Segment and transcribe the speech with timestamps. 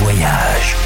[0.00, 0.76] Voyage.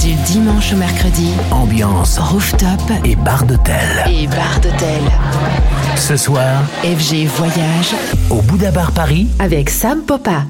[0.00, 2.68] Du dimanche au mercredi, Ambiance rooftop
[3.04, 4.04] et bar d'hôtel.
[4.08, 5.00] et bar d'hôtel.
[5.96, 7.94] Ce soir, FG Voyage
[8.30, 10.44] au Bouddha Bar Paris, avec Sam Popa.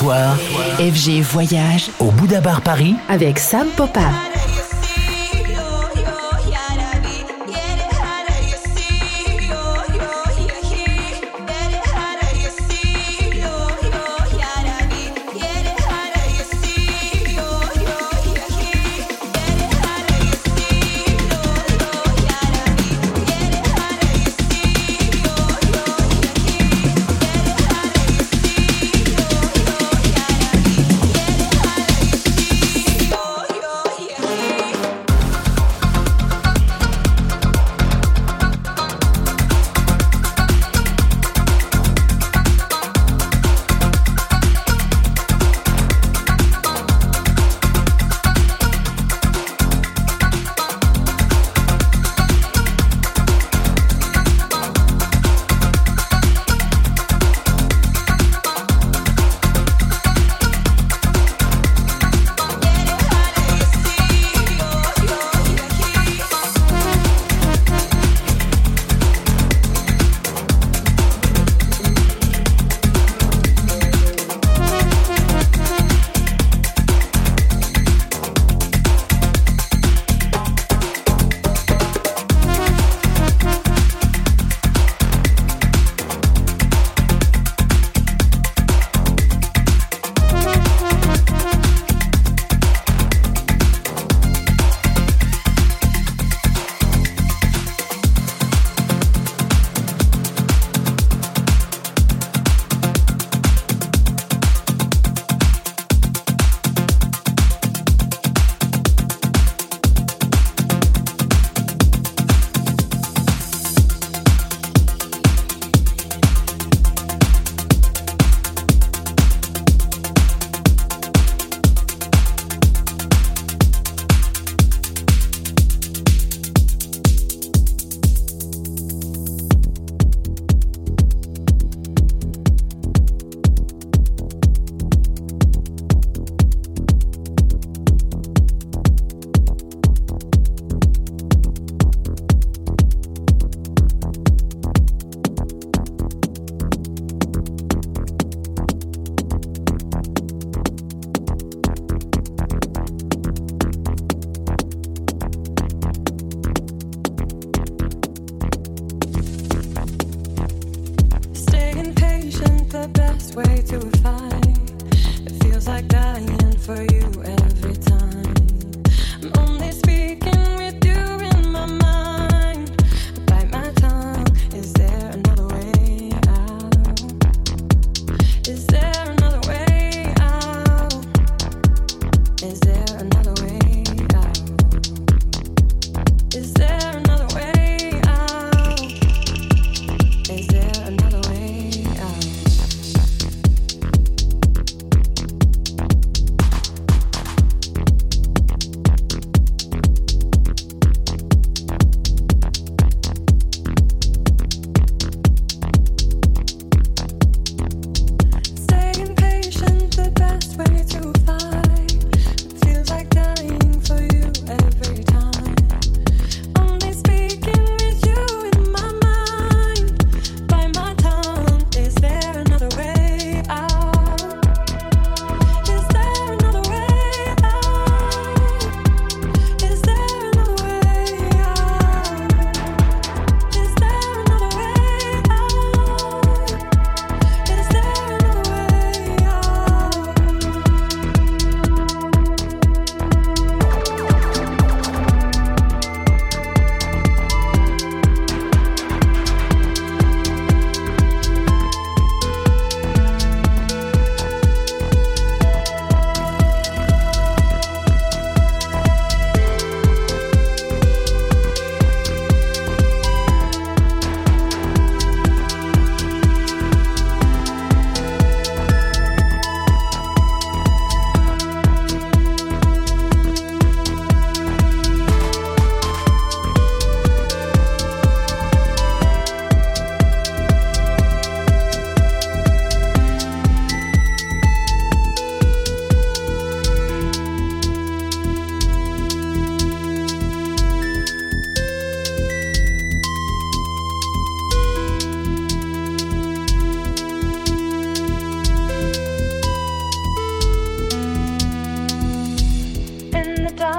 [0.00, 1.90] FG Voyage.
[1.98, 4.27] Au Bouddha Bar Paris, avec Sam Popa.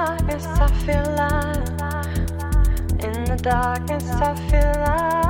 [0.09, 1.69] darkness I feel alive.
[3.03, 5.28] In the darkness I feel alive.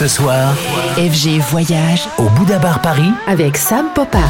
[0.00, 0.54] Ce soir,
[0.96, 2.08] FG Voyage.
[2.16, 3.12] Au Bouddha Bar Paris.
[3.26, 4.24] Avec Sam Popa.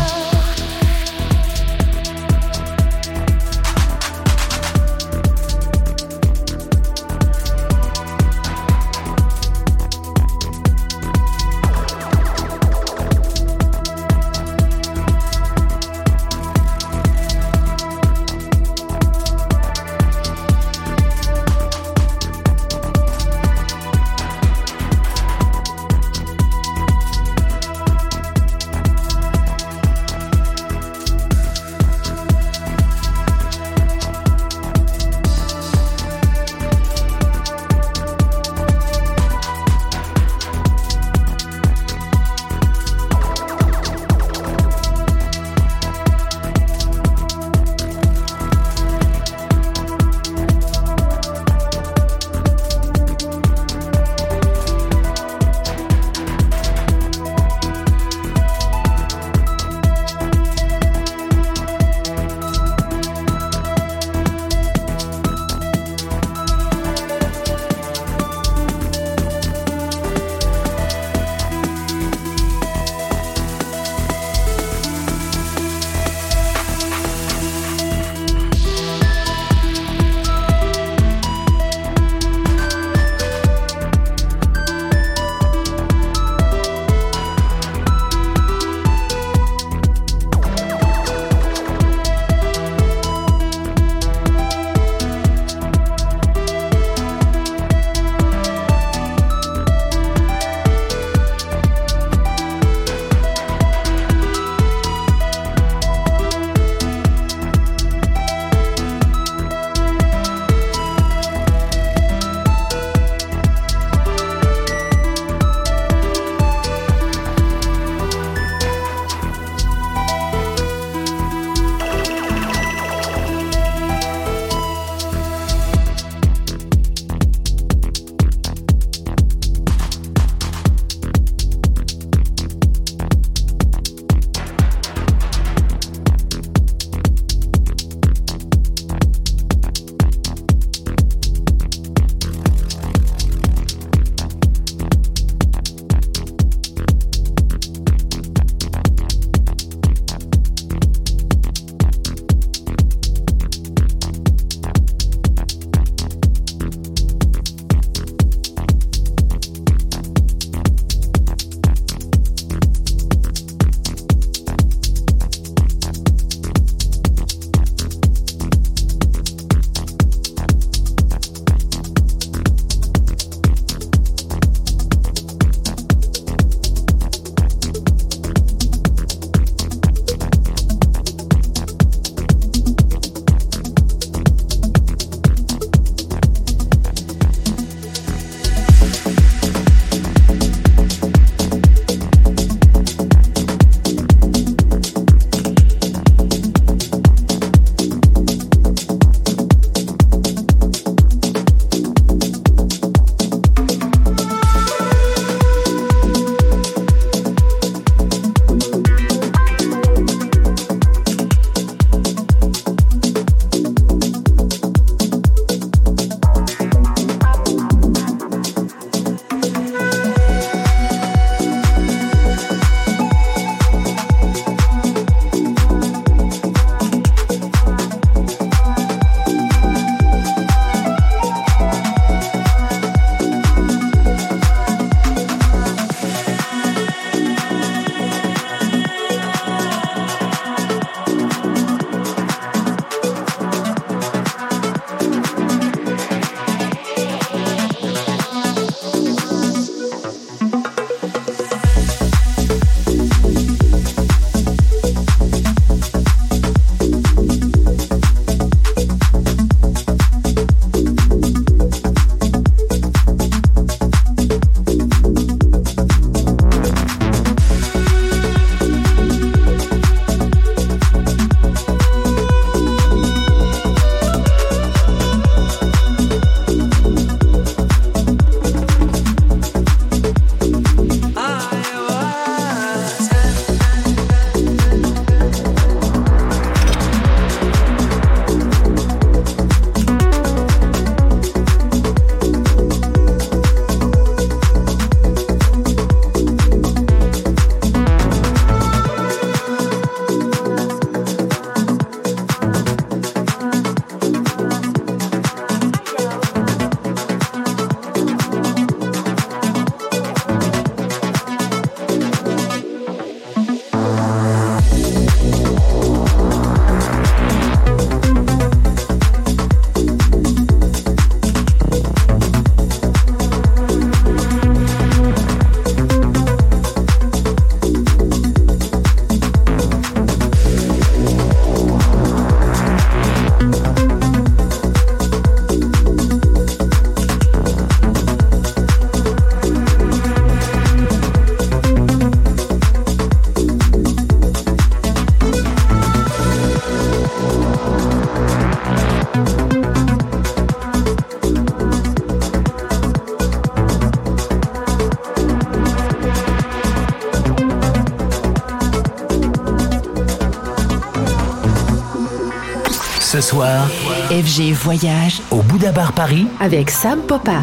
[364.21, 367.43] FG Voyage au Bouddha Bar Paris, avec Sam Popa.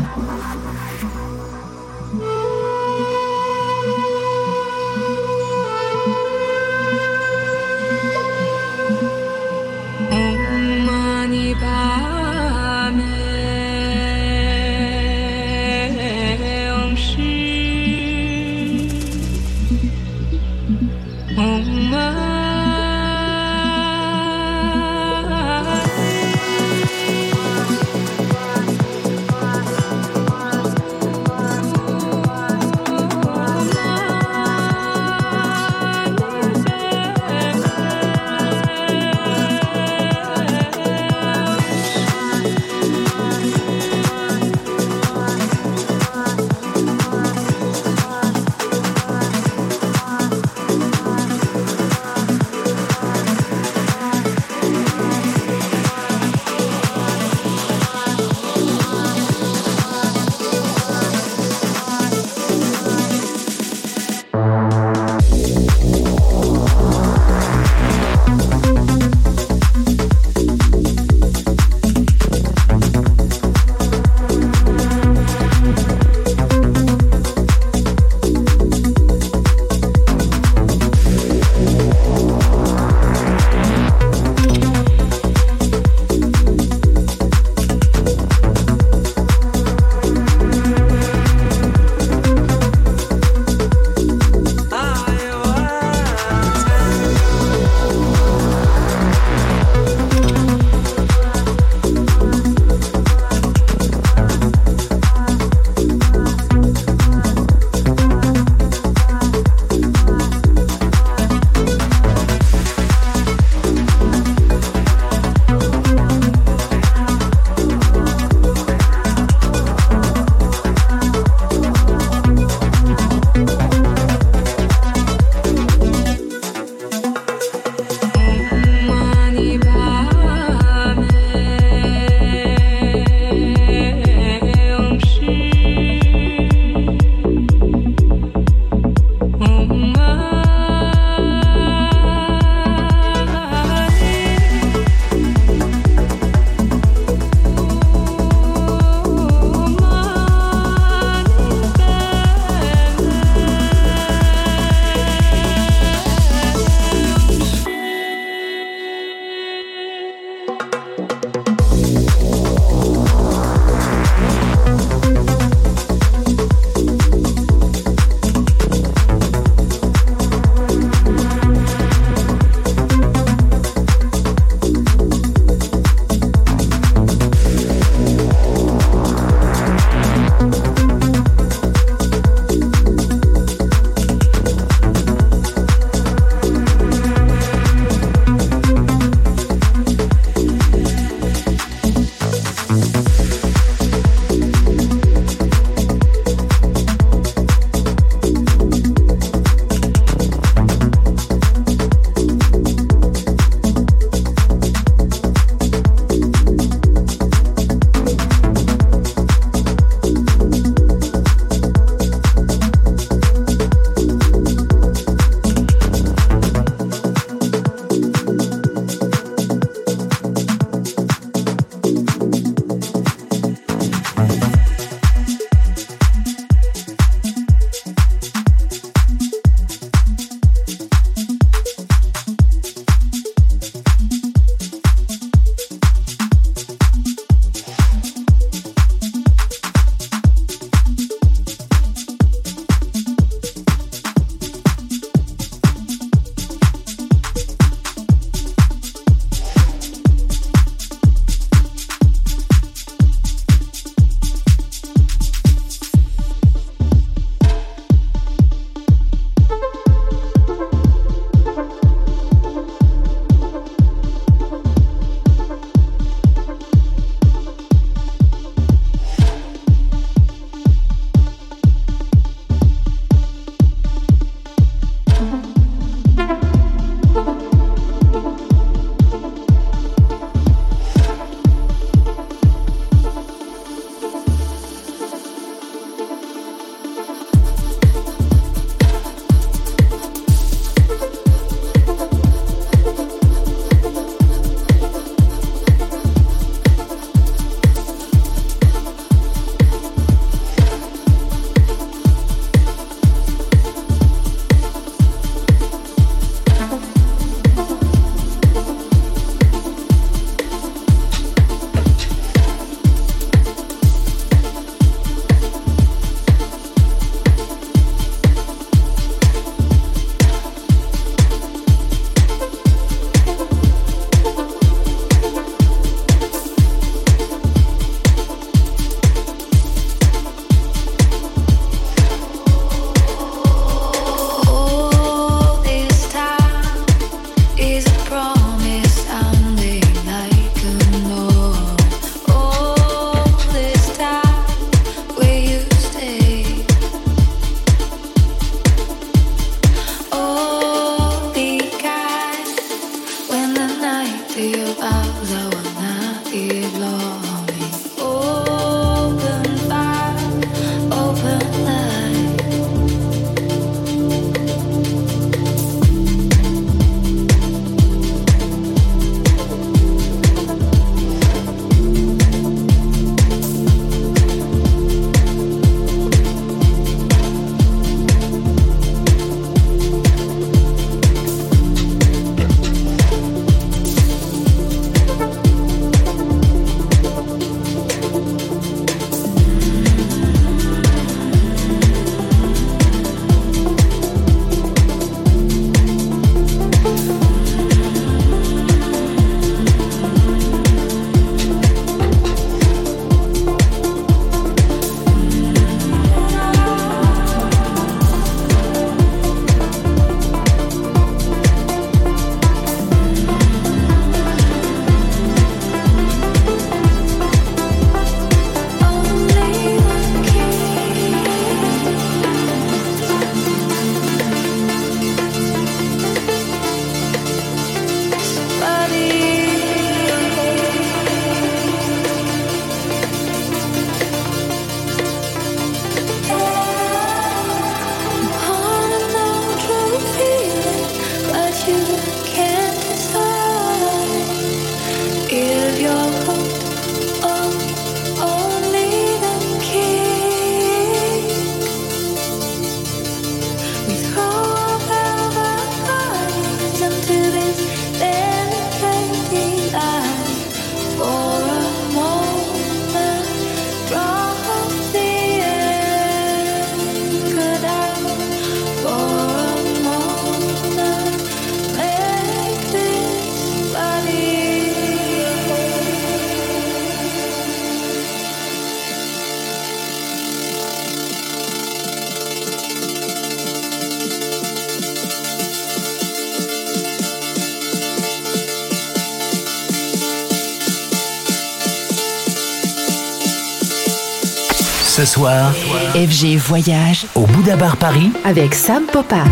[495.08, 495.54] Soir,
[495.96, 497.06] FG Voyage.
[497.16, 499.24] Au Bouddha Bar Paris, avec Sam Popa.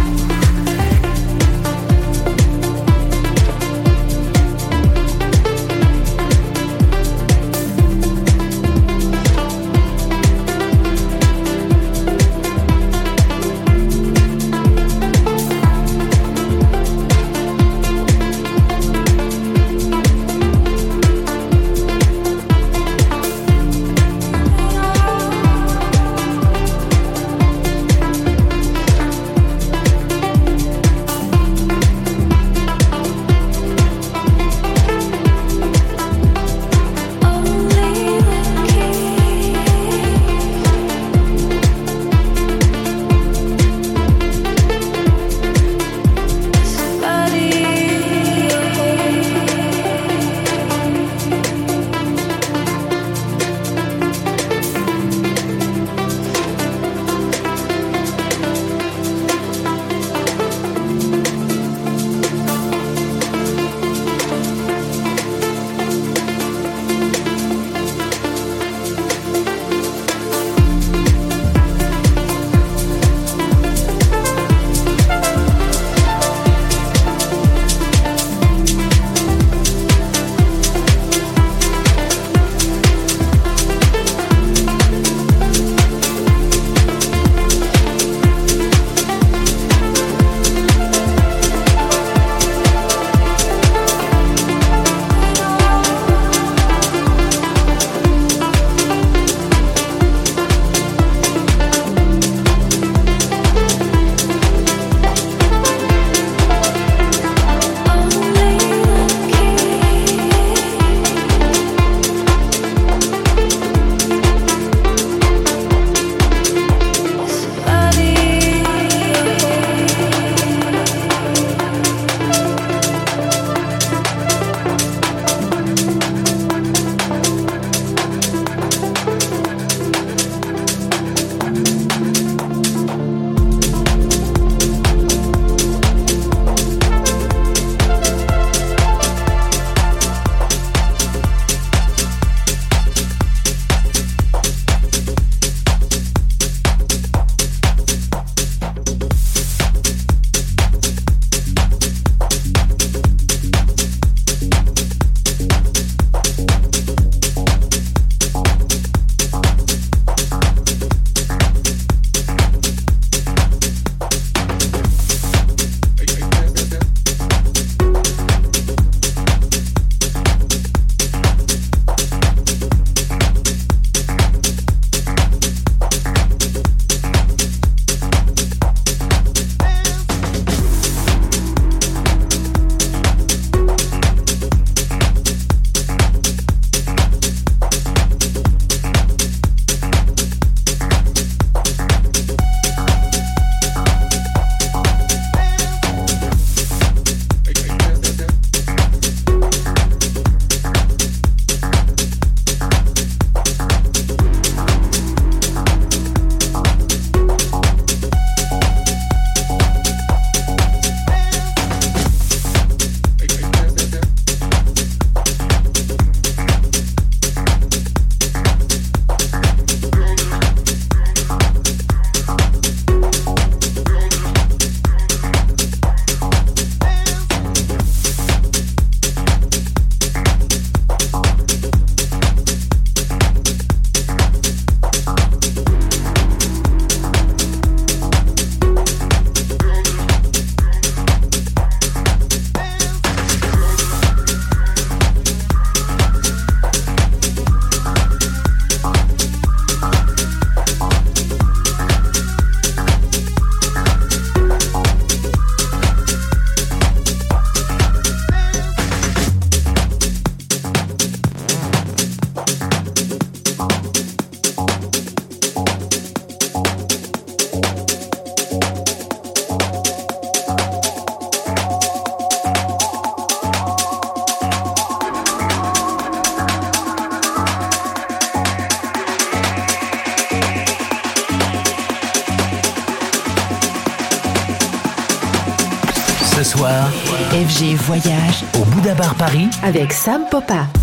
[289.65, 290.74] Avec Sam Popa.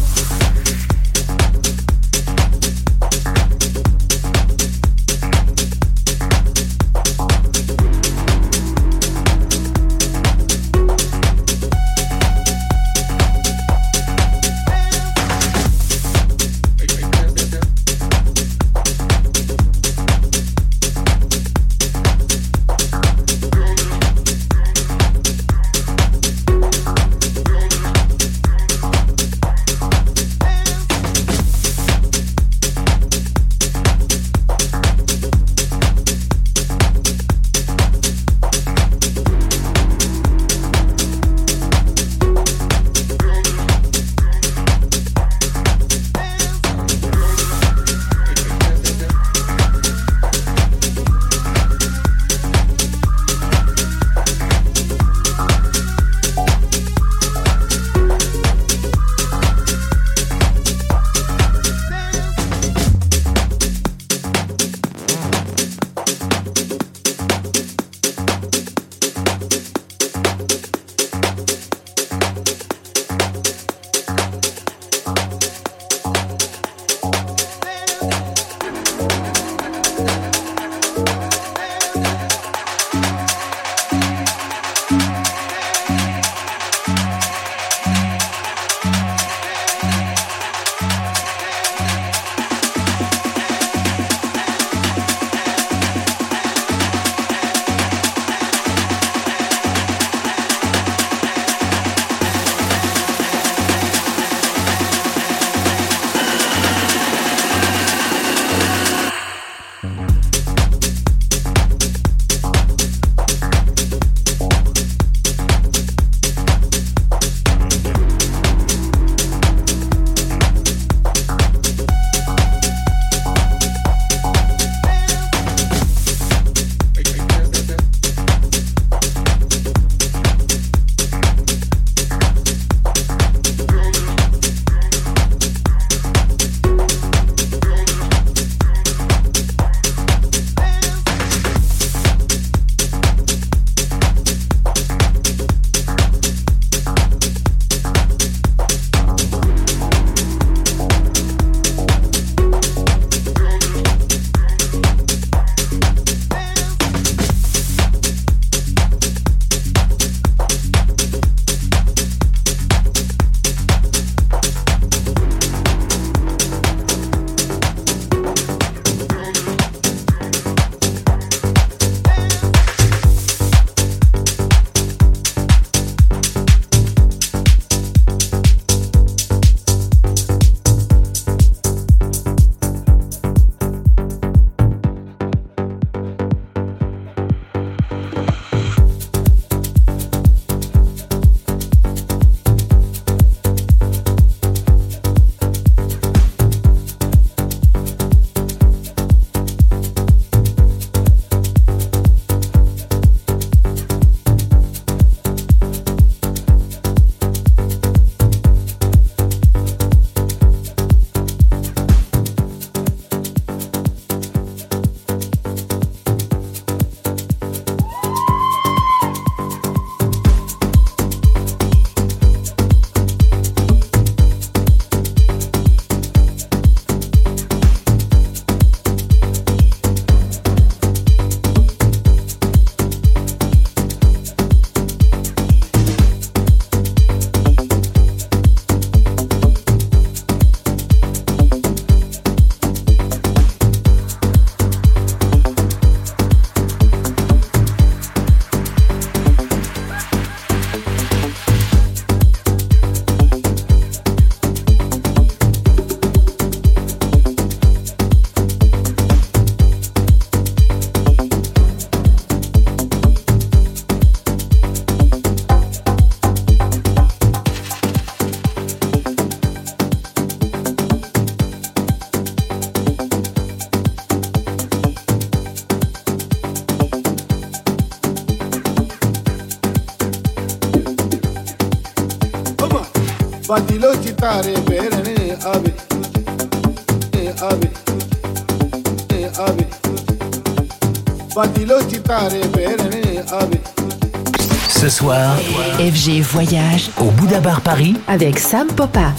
[295.03, 295.37] Soir,
[295.79, 296.91] FG Voyage.
[296.99, 299.13] Au Bouddha Bar Paris, avec Sam Popa.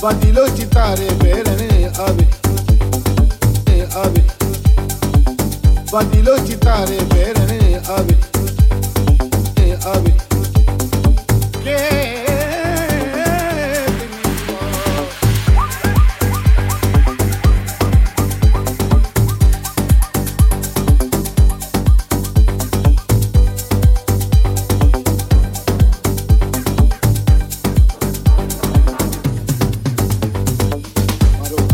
[0.00, 0.47] badilo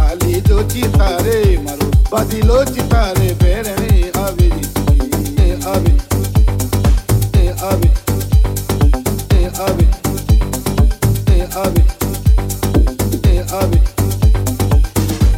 [0.05, 4.49] હાલી જોચી તારે મારો બાજી લોચી તારે બેરણે આવે
[5.39, 5.93] એ આવે
[7.35, 7.91] એ આવે
[9.37, 9.87] એ આવે
[11.37, 11.85] એ આવે
[13.27, 13.81] એ આવે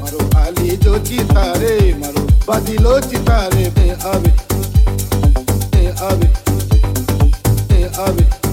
[0.01, 4.33] મારો હાલી જોચી તારે મારો બાજી લોચી તારે બે આવે
[5.75, 6.29] એ આવે
[7.71, 8.46] એ આવે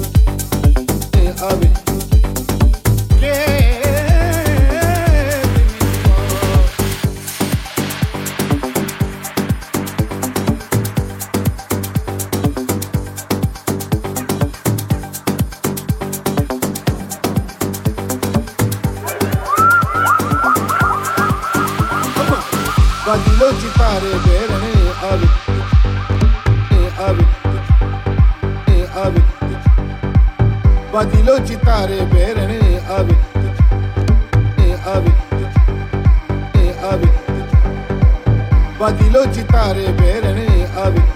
[31.26, 33.18] લોચી તારે બેરણે આવી.
[34.86, 35.14] આવી.
[36.84, 37.14] આવી.
[38.80, 40.48] બદલો ચિતારે બેરણે
[40.78, 41.13] આવી.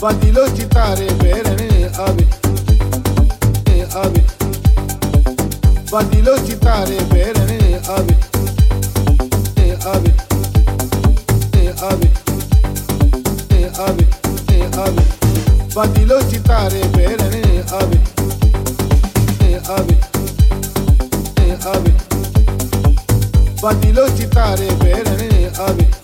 [0.00, 2.26] bandilo citare bere ne ave
[3.66, 4.24] ne ave
[5.90, 8.16] bandilo citare bere ne ave
[9.56, 10.14] ne ave
[11.52, 12.10] ne ave
[13.50, 14.06] ne ave
[14.48, 15.04] ne ave
[15.74, 18.00] bandilo citare bere ne ave
[19.40, 19.96] ne ave
[21.36, 21.92] ne ave
[23.60, 25.99] bandilo citare bere ne ave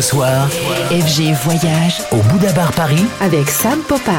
[0.00, 0.48] Ce soir,
[0.88, 4.18] FG Voyage au Bouddha Bar Paris, avec Sam Popa.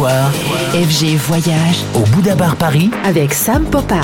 [0.00, 0.30] Soir,
[0.72, 4.00] FG Voyage au Bouddha Bar Paris, avec Sam Popa.